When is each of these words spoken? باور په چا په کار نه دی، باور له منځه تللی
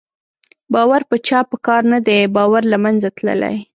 باور 0.73 1.01
په 1.09 1.15
چا 1.27 1.39
په 1.49 1.57
کار 1.67 1.81
نه 1.93 1.99
دی، 2.07 2.19
باور 2.35 2.63
له 2.71 2.77
منځه 2.83 3.09
تللی 3.17 3.57